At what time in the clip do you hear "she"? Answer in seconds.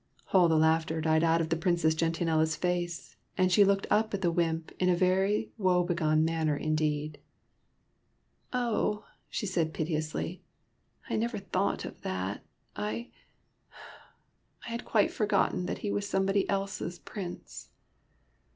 3.51-3.63, 9.29-9.45